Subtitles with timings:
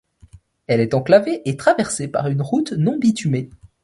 [0.65, 3.51] Elle est enclavée et traversée par une route non bitumée.